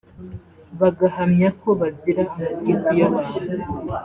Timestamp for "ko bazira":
1.61-2.23